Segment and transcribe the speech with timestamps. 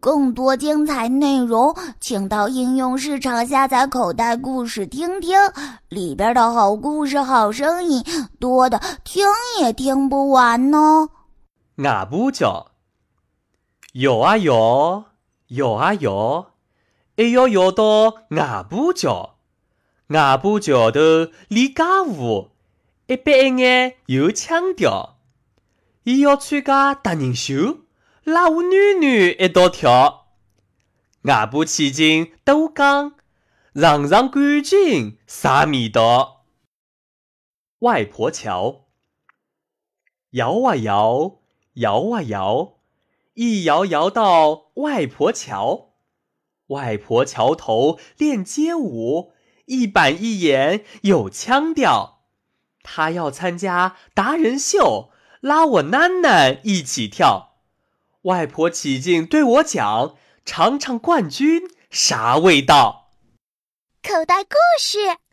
[0.00, 5.38] 更多精彩内容，请到应用市场下载口袋故事听听，
[5.88, 8.04] 里边的好故事、好声音
[8.38, 9.26] 多的听
[9.60, 11.08] 也听不完呢。
[11.76, 12.72] 外婆叫，
[13.94, 15.04] 摇啊摇，
[15.48, 16.52] 摇啊摇，
[17.16, 19.36] 还要摇到外婆桥。
[20.08, 21.00] 外婆桥头
[21.48, 22.50] 立家务，
[23.06, 25.16] 一板一眼有腔调，
[26.04, 27.78] 伊要参加达人秀。
[28.24, 30.28] 拉我囡囡一道跳，
[31.24, 33.16] 外婆千金都讲，
[33.74, 36.46] 尝尝感情啥味道？
[37.80, 38.86] 外婆桥，
[40.30, 41.40] 摇啊摇，
[41.74, 42.78] 摇啊摇，
[43.34, 45.90] 一摇摇到外婆桥。
[46.68, 49.34] 外婆桥头练街舞，
[49.66, 52.22] 一板一眼有腔调。
[52.82, 55.10] 她要参加达人秀，
[55.42, 57.53] 拉我囡囡一起跳。
[58.24, 63.10] 外婆起劲对我讲：“尝尝冠军啥味道？”
[64.02, 65.23] 口袋故事。